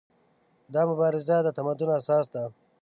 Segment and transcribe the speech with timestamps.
[0.73, 2.43] دا مبارزه د تمدن اساس ده.